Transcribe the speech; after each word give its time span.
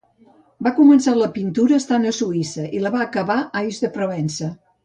Va 0.67 0.71
començar 0.77 1.13
la 1.17 1.27
pintura 1.35 1.77
estant 1.83 2.09
a 2.13 2.15
Suïssa 2.23 2.67
i 2.79 2.83
la 2.87 2.95
va 2.99 3.05
acabar 3.09 3.39
a 3.45 3.49
Ais 3.65 3.83
de 3.85 3.95
Provença. 4.01 4.55